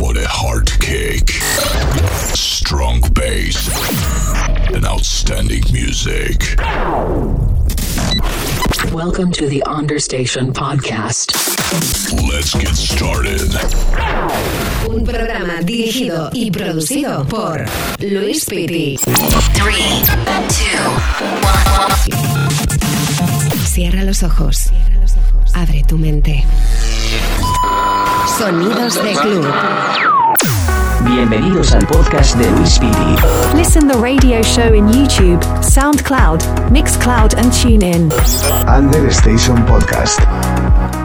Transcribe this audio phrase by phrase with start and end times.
[0.00, 1.28] for the hard kick,
[2.34, 3.68] strong bass,
[4.72, 6.56] and outstanding music.
[8.94, 11.36] Welcome to the Understation Podcast.
[12.32, 13.52] Let's get started.
[14.88, 17.66] Un programa dirigido y producido por
[17.98, 18.96] Luis Piti.
[19.52, 20.00] Three,
[20.48, 20.80] two,
[21.44, 21.92] one.
[23.66, 24.70] Cierra los ojos.
[25.52, 26.42] Abre tu mente.
[28.38, 29.46] Sonidos de club.
[31.04, 33.16] Bienvenidos al podcast de Luis Piti.
[33.56, 38.10] Listen the radio show in YouTube, SoundCloud, Mixcloud, and TuneIn.
[38.68, 40.20] Under Station Podcast.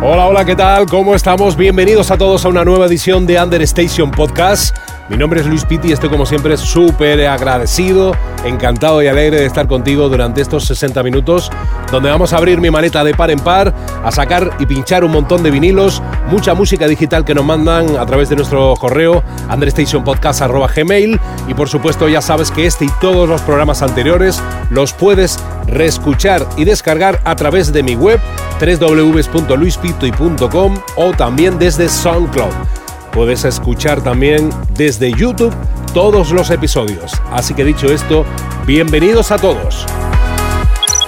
[0.02, 0.86] Hola, hola, ¿qué tal?
[0.86, 1.56] ¿Cómo estamos?
[1.56, 4.76] Bienvenidos a todos a una nueva edición de Under Station Podcast.
[5.08, 9.46] Mi nombre es Luis Pitti y estoy como siempre súper agradecido, encantado y alegre de
[9.46, 11.52] estar contigo durante estos 60 minutos,
[11.92, 13.72] donde vamos a abrir mi maleta de par en par,
[14.04, 18.06] a sacar y pinchar un montón de vinilos, mucha música digital que nos mandan a
[18.08, 19.24] través de nuestro correo
[19.54, 25.38] understationpodcast.gmail y por supuesto ya sabes que este y todos los programas anteriores los puedes
[25.68, 28.20] reescuchar y descargar a través de mi web
[28.60, 32.85] www.luispitoy.com o también desde SoundCloud.
[33.16, 35.56] Puedes escuchar también desde YouTube
[35.94, 37.14] todos los episodios.
[37.32, 38.26] Así que dicho esto,
[38.68, 39.86] bienvenidos a todos.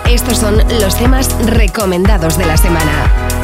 [0.09, 3.36] Estos son los temas recomendados de la semana.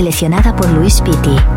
[0.00, 1.49] Seleccionada por Luis Pitti.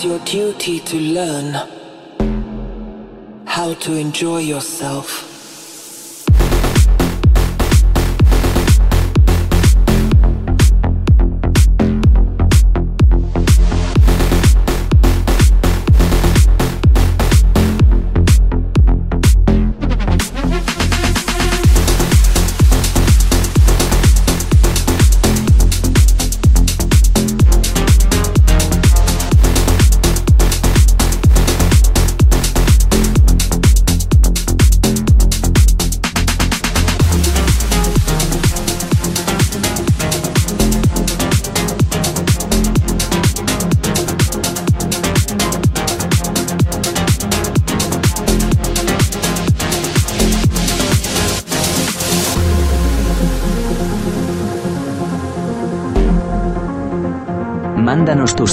[0.00, 1.52] Is your duty to learn
[3.46, 5.29] how to enjoy yourself.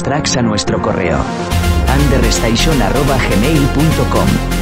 [0.03, 1.19] Tracks a nuestro correo.
[1.87, 4.56] understation.gmail.com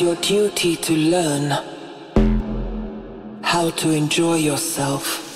[0.00, 1.50] is your duty to learn
[3.42, 5.29] how to enjoy yourself.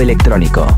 [0.00, 0.71] electrónico.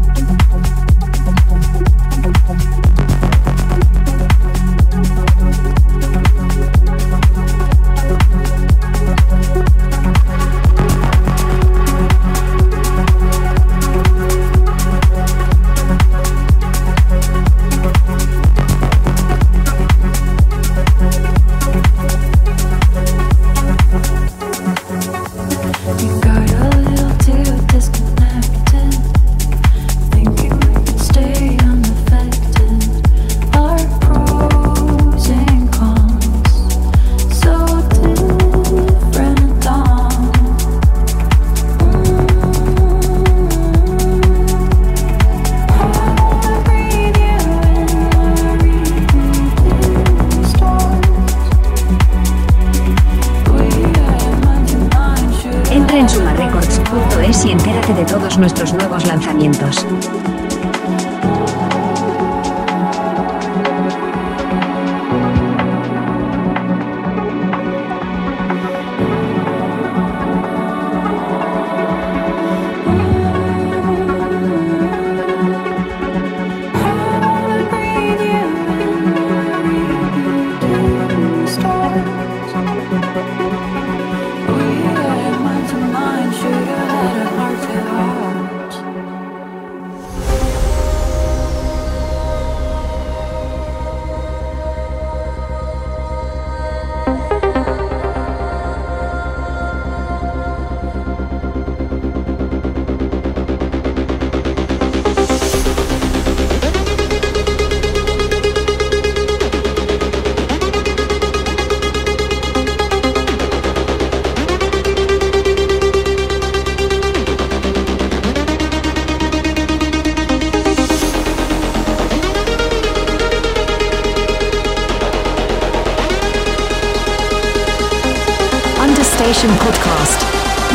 [129.24, 130.20] Station Podcast.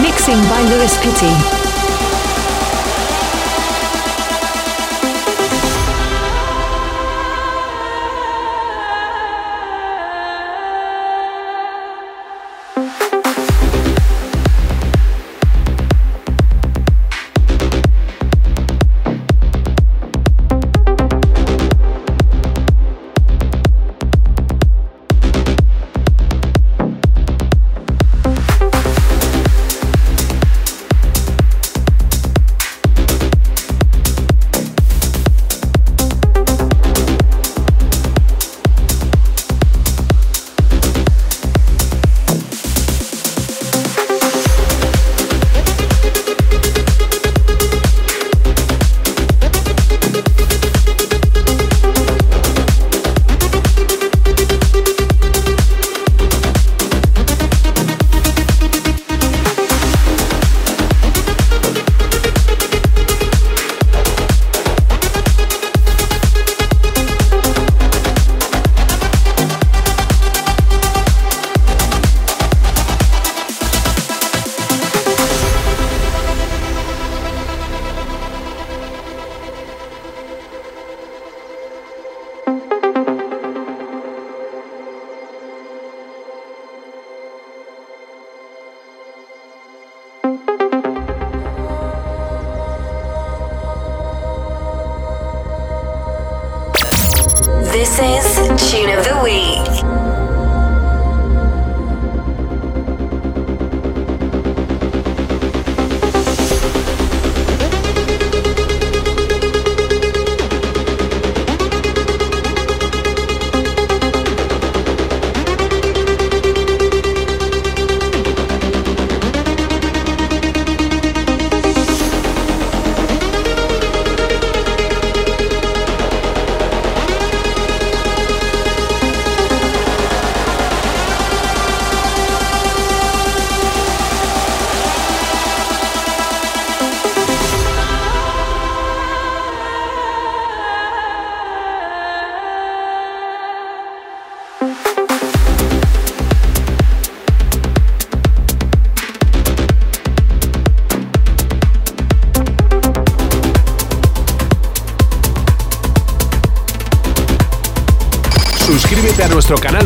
[0.01, 1.68] Mixing by Lewis Pitty.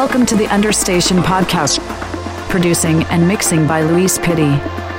[0.00, 1.78] Welcome to the Understation podcast.
[2.48, 4.89] Producing and mixing by Luis Pitti.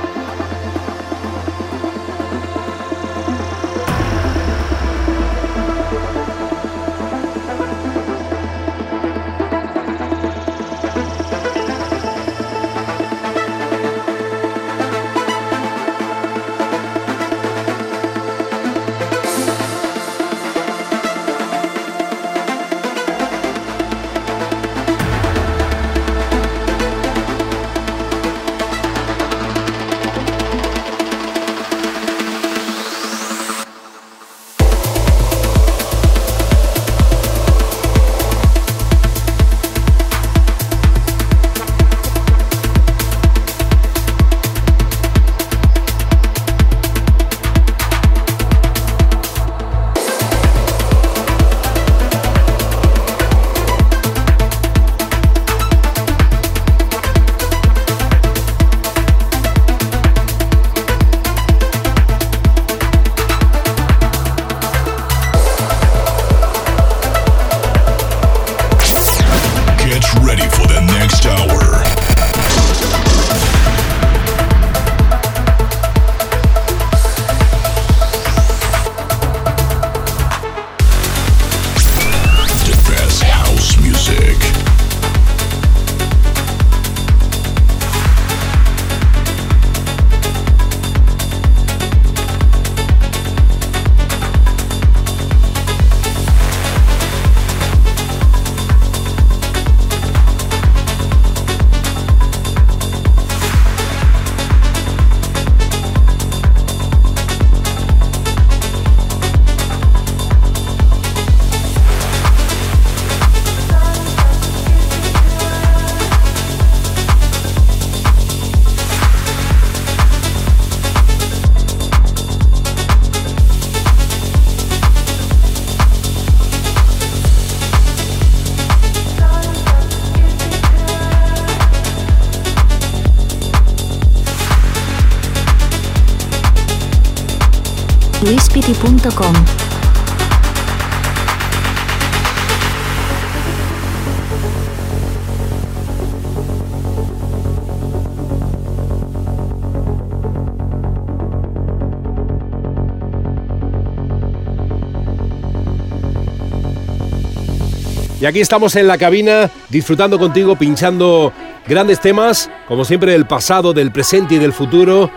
[158.20, 161.32] Y aquí estamos en la cabina disfrutando contigo, pinchando
[161.66, 165.10] grandes temas, como siempre del pasado, del presente y del futuro,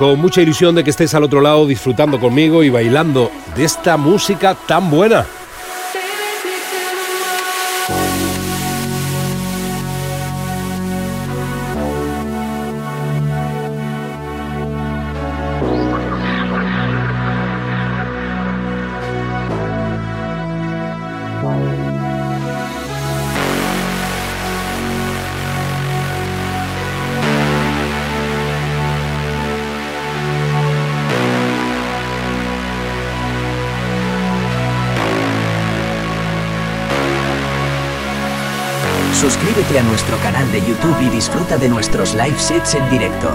[0.00, 3.98] con mucha ilusión de que estés al otro lado disfrutando conmigo y bailando de esta
[3.98, 5.26] música tan buena.
[39.70, 43.30] Suscríbete a nuestro canal de YouTube y disfruta de nuestros live sets en directo.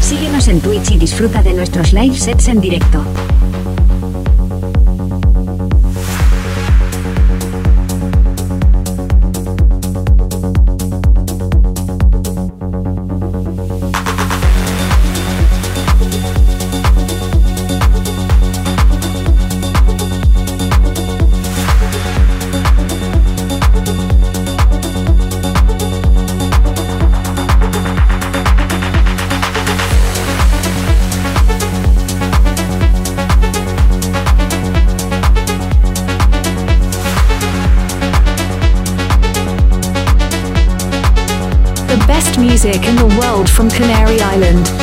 [0.00, 3.04] Síguenos en Twitch y disfruta de nuestros live sets en directo.
[43.62, 44.81] From Canary Island.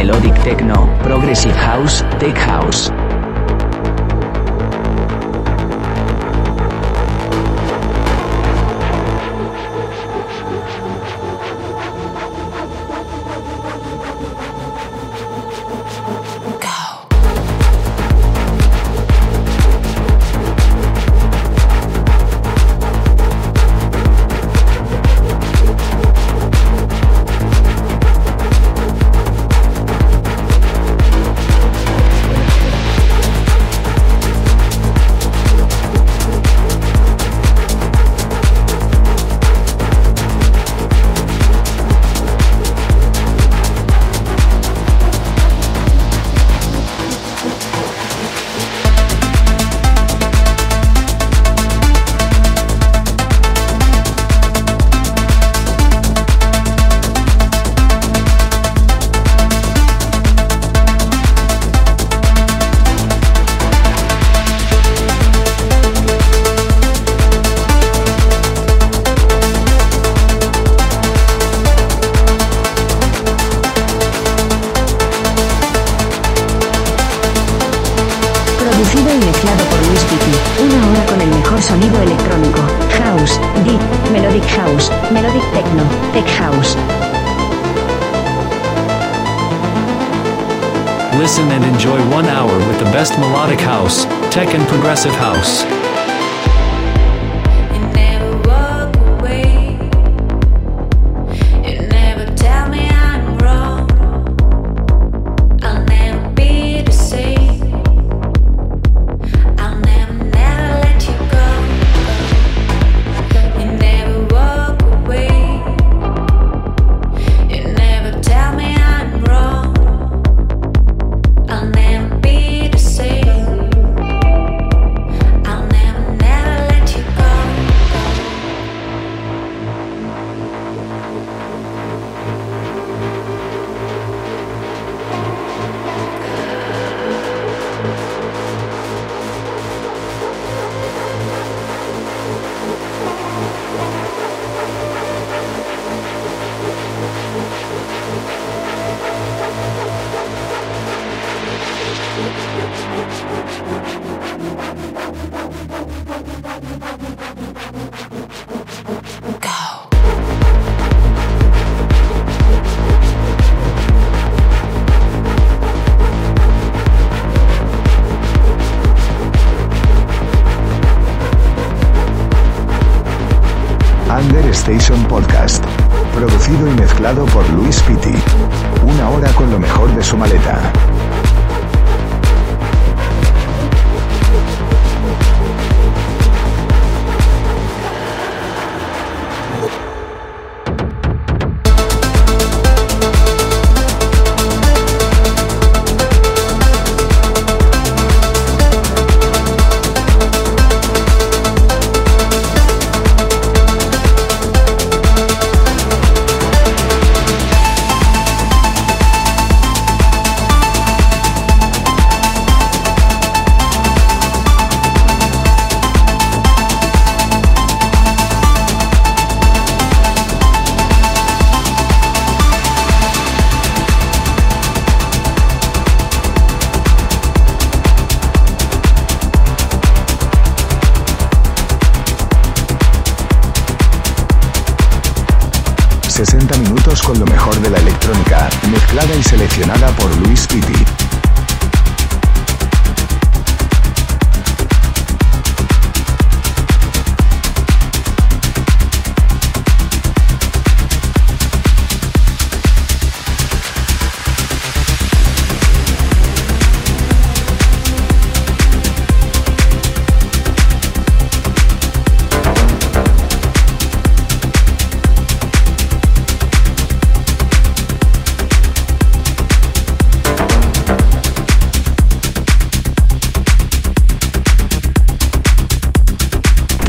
[0.00, 2.88] melodic techno, progressive house, tech house,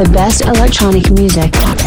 [0.03, 1.80] the best electronic music.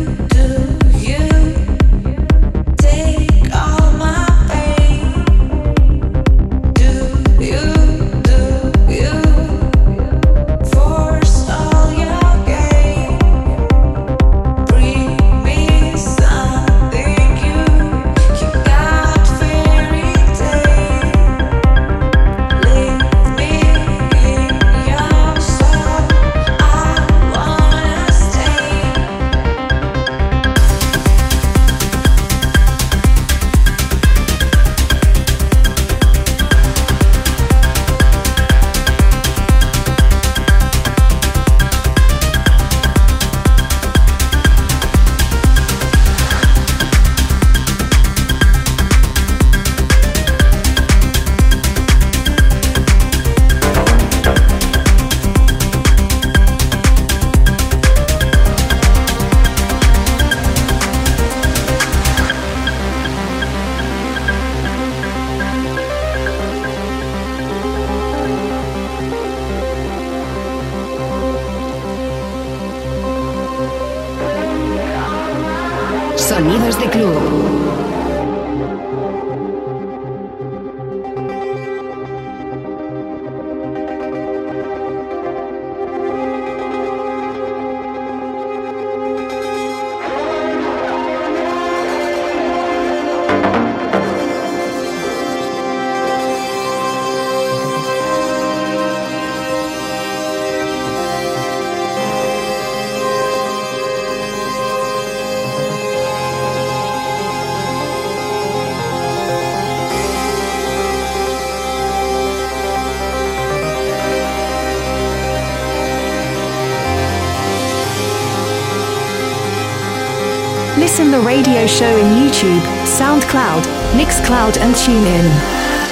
[121.53, 123.61] radio show in YouTube, SoundCloud,
[123.93, 125.82] Mixcloud and TuneIn.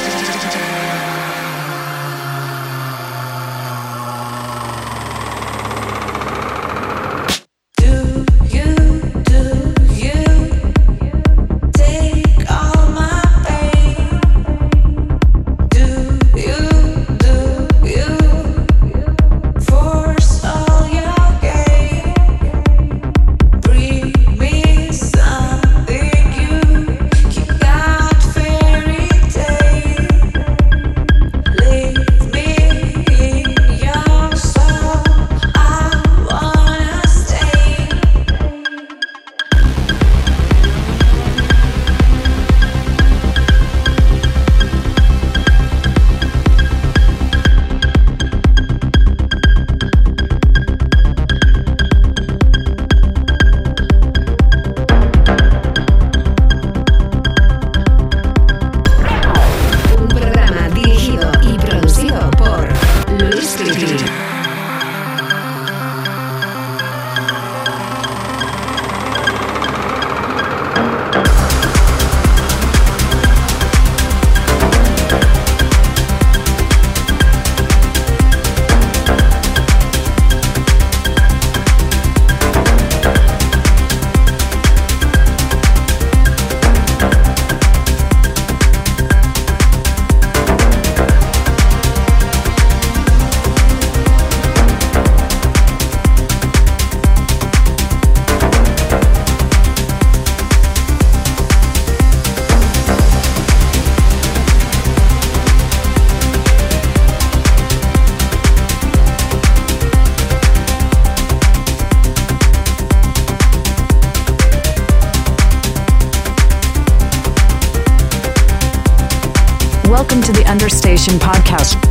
[120.11, 121.81] Welcome to the Understation podcast.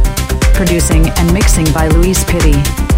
[0.52, 2.89] Producing and mixing by Louise Pitty.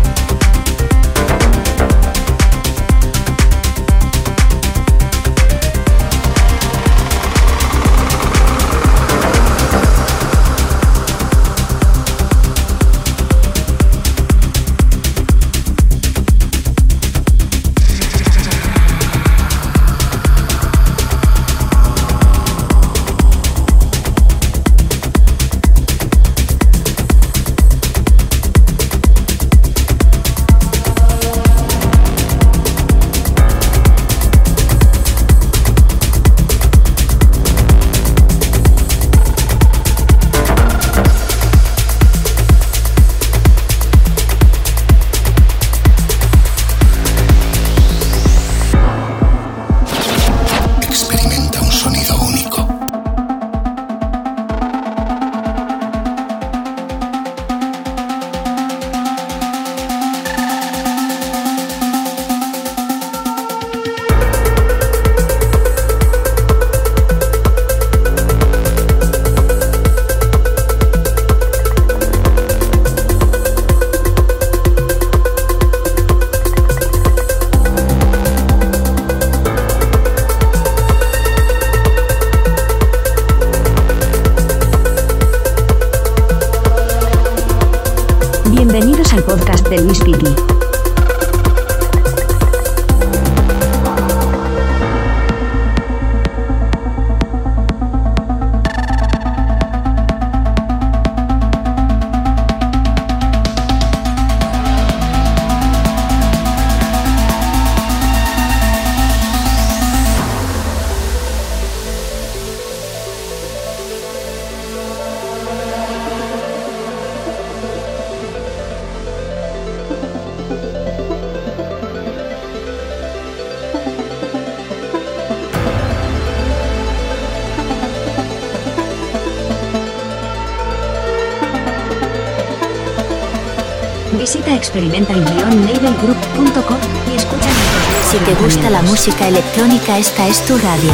[134.63, 136.79] Visita experimenta-labelgroup.com
[137.11, 140.93] y escucha nuestros Si te gusta la música electrónica, esta es tu radio.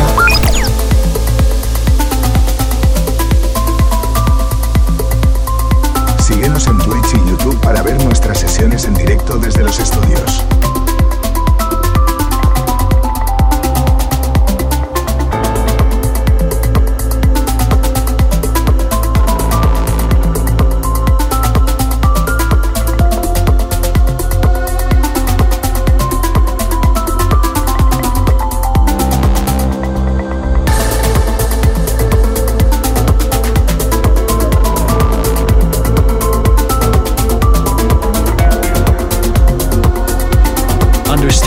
[6.19, 10.43] Síguenos en Twitch y YouTube para ver nuestras sesiones en directo desde los estudios.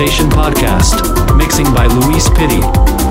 [0.02, 1.38] Understation Podcast.
[1.38, 3.11] Mixing by Luis Pitti.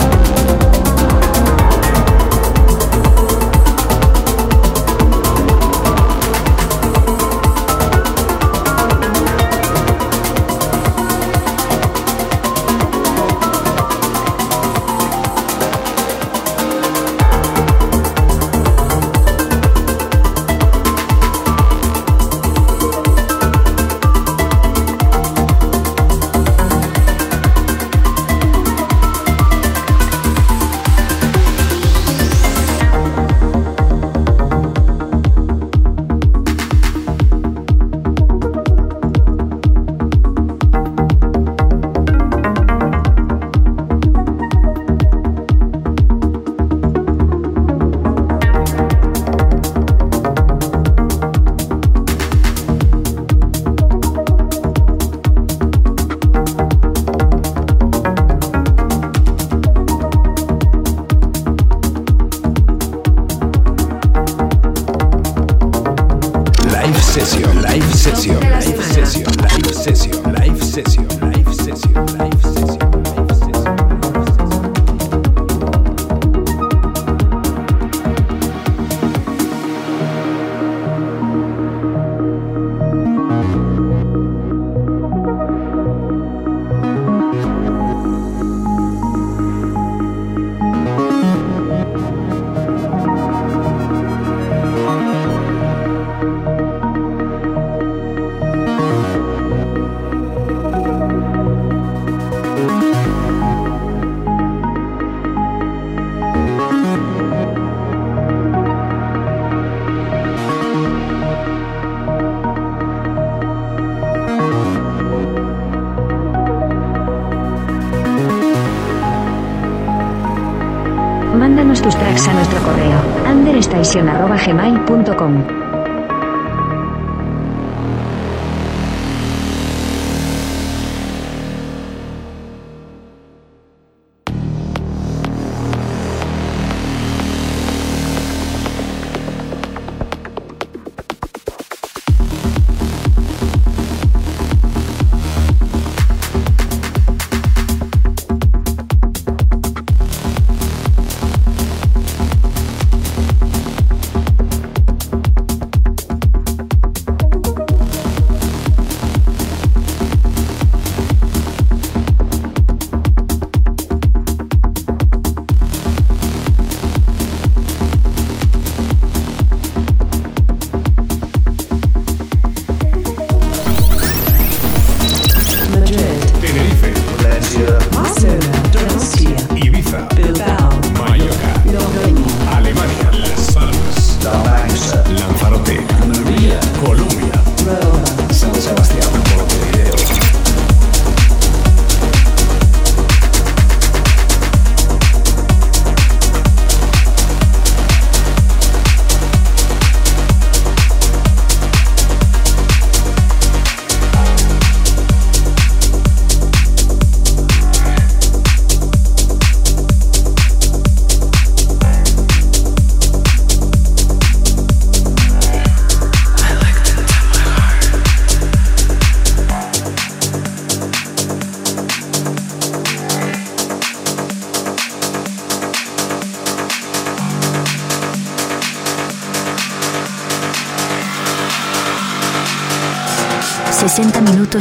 [124.41, 125.60] understation@gmail.com.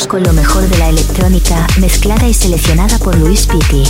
[0.08, 3.84] con lo mejor de la electrónica, mezclada y seleccionada por Luis Pitti.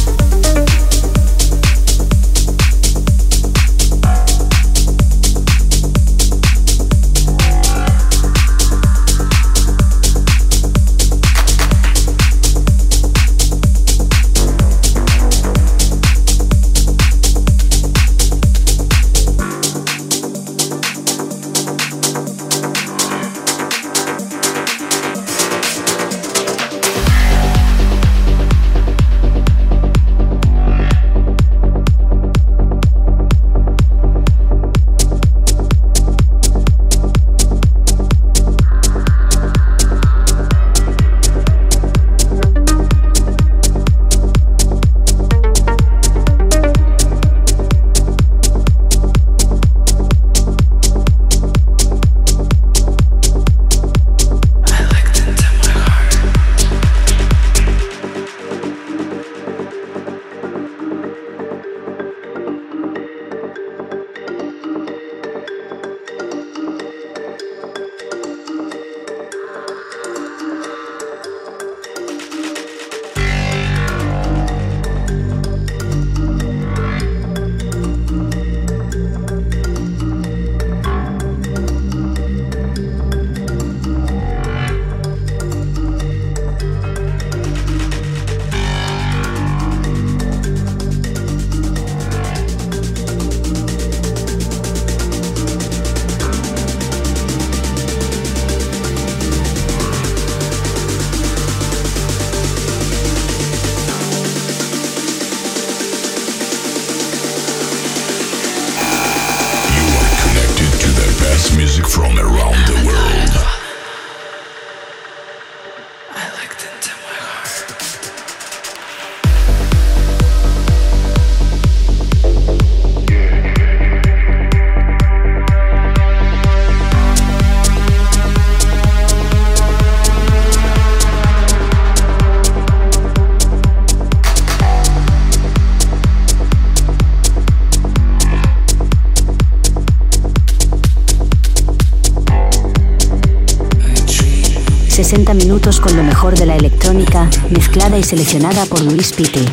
[145.34, 149.44] Minutos con lo mejor de la electrónica, mezclada y seleccionada por Luis Pitti.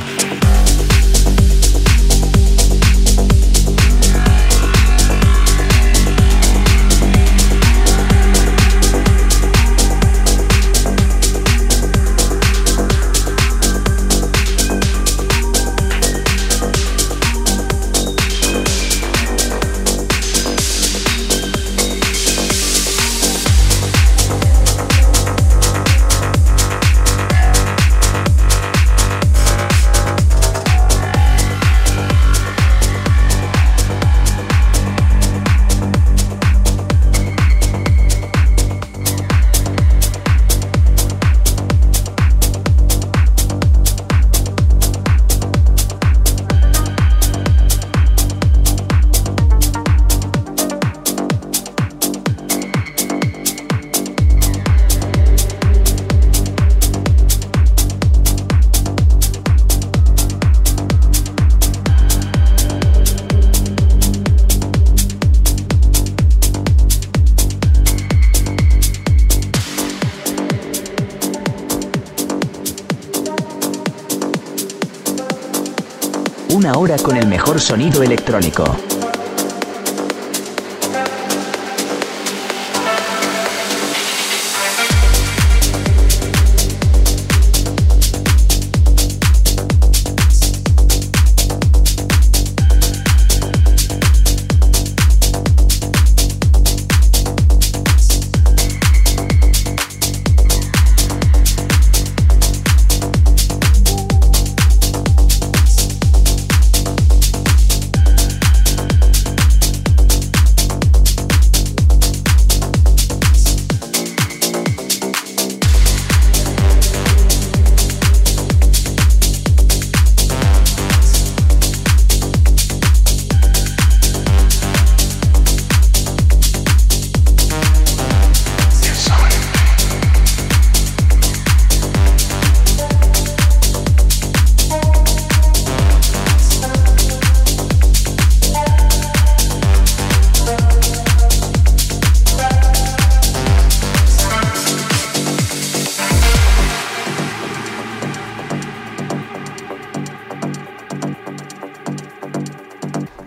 [77.58, 78.85] Sonido electrónico.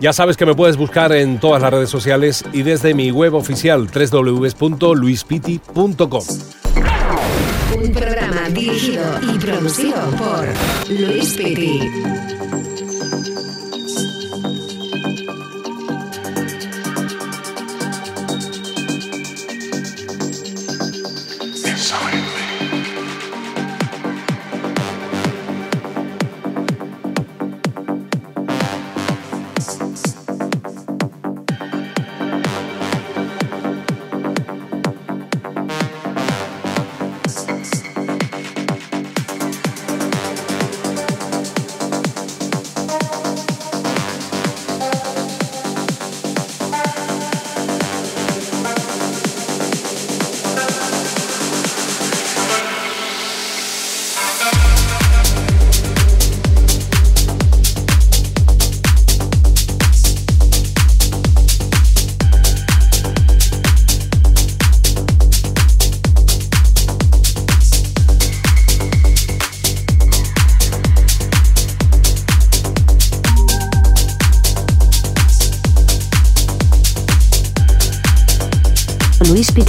[0.00, 3.34] Ya sabes que me puedes buscar en todas las redes sociales y desde mi web
[3.34, 6.24] oficial www.luispiti.com.
[7.76, 10.48] Un programa dirigido y producido por
[10.88, 11.80] Luis Piti.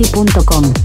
[0.03, 0.80] Cerati.com.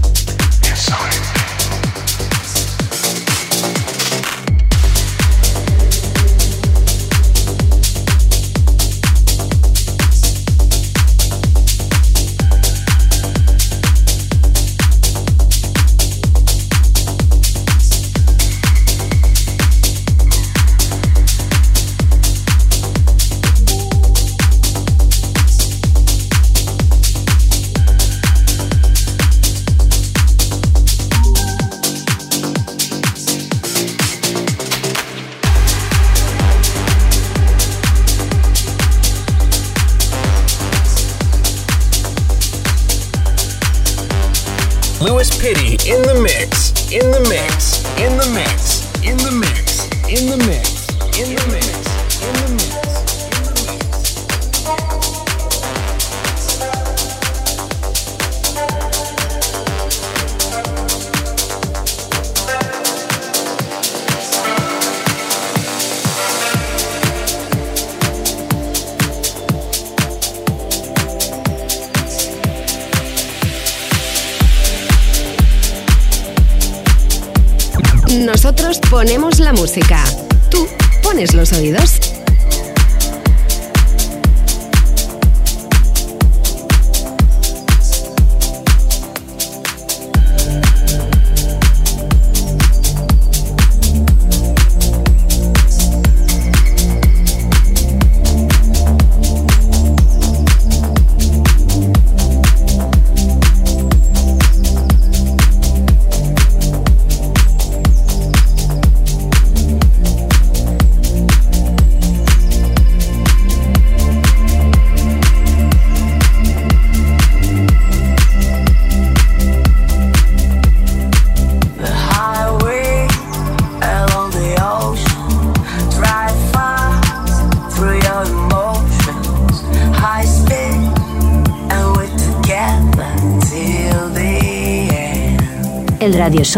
[78.09, 80.01] Nosotros ponemos la música.
[80.49, 80.67] Tú
[81.03, 82.16] pones los oídos.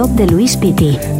[0.07, 1.18] de Luis Piti.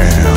[0.00, 0.29] man.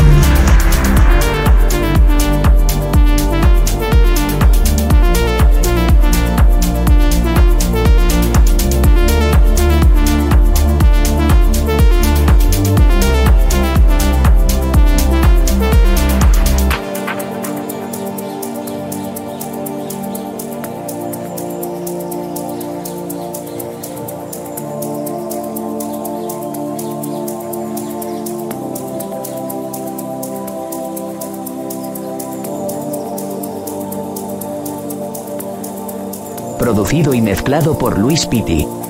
[37.43, 38.82] mezclado por Luis Pitti.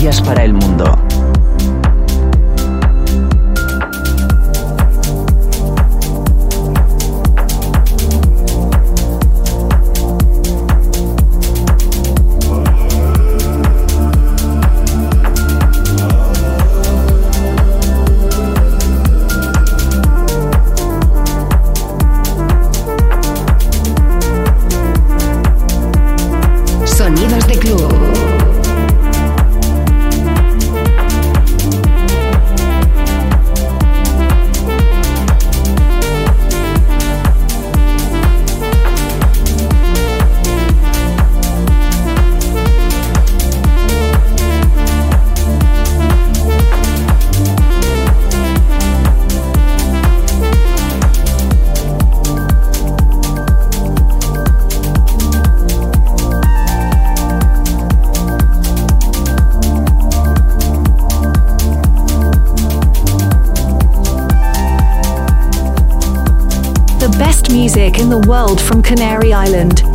[0.00, 1.09] Historias para el Mundo.
[68.00, 69.89] in the world from Canary Island.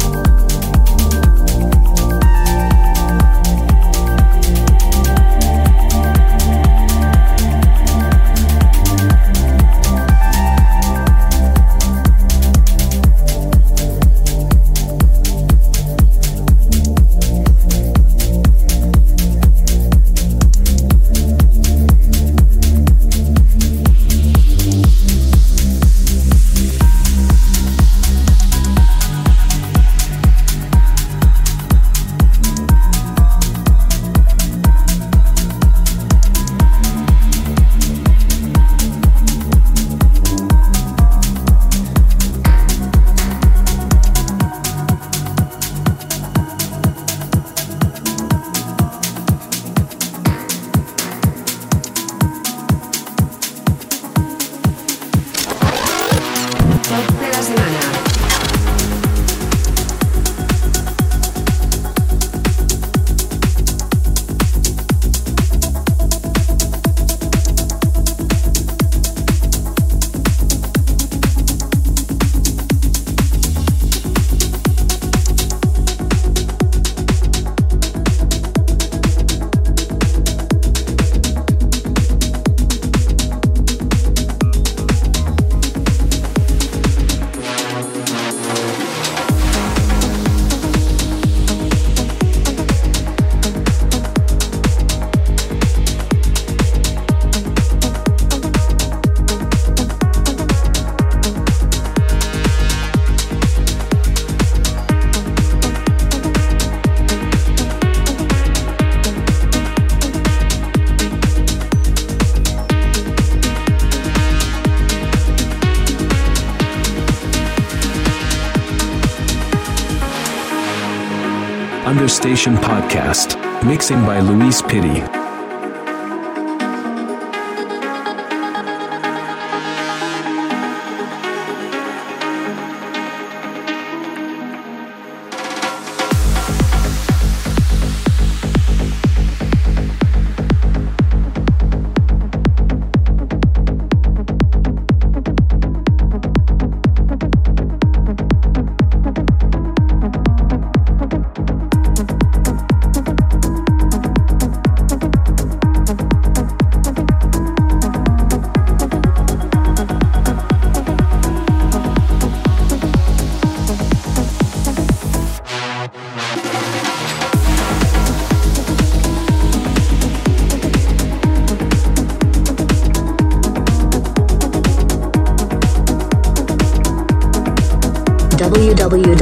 [122.36, 123.64] Meditation Podcast.
[123.66, 125.15] Mixing by Luis Pitti.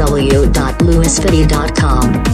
[0.04, 2.33] www.lewisfitty.com.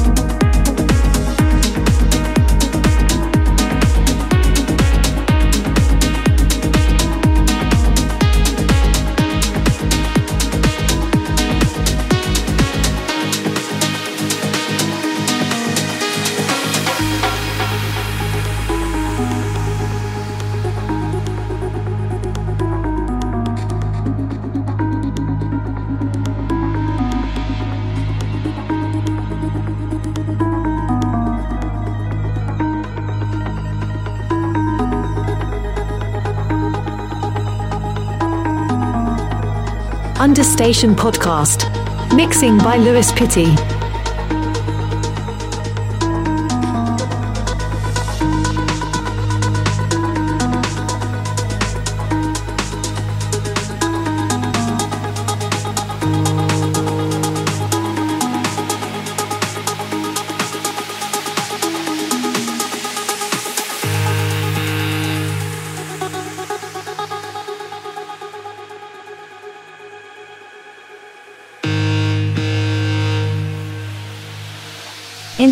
[40.40, 41.66] Understation Podcast.
[42.16, 43.79] Mixing by Lewis Pitty.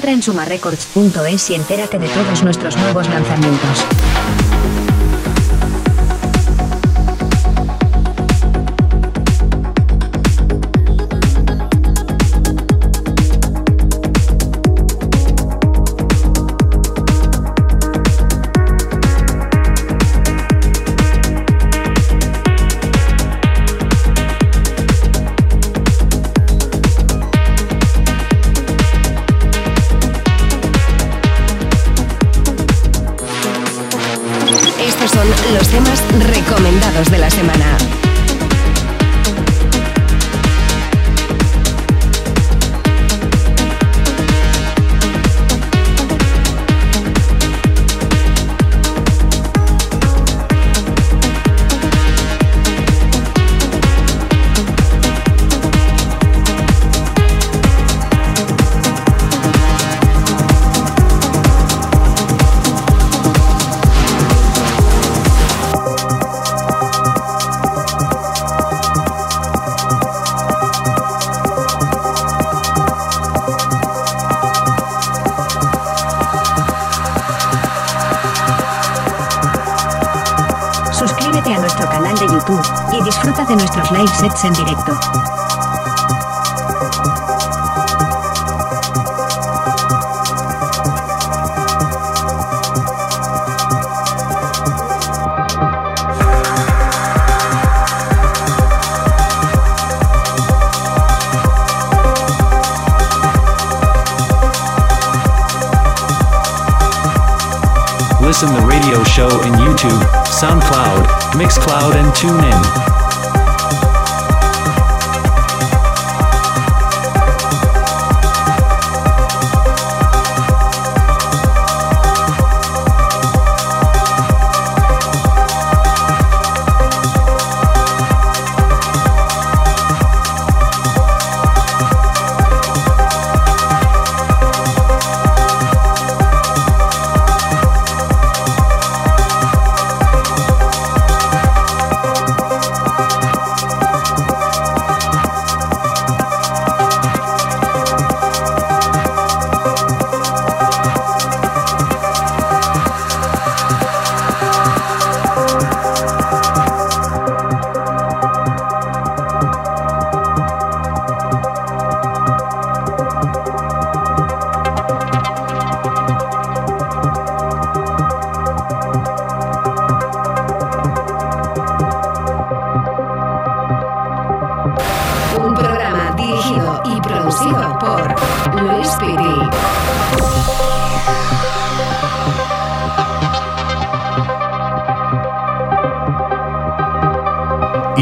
[0.08, 4.47] Entra en sumarecords.es y entérate de todos nuestros nuevos lanzamientos.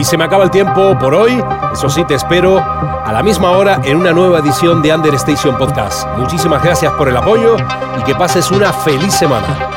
[0.05, 1.43] Se me acaba el tiempo por hoy.
[1.73, 5.57] Eso sí, te espero a la misma hora en una nueva edición de Under Station
[5.57, 6.07] Podcast.
[6.17, 7.57] Muchísimas gracias por el apoyo
[7.99, 9.74] y que pases una feliz semana.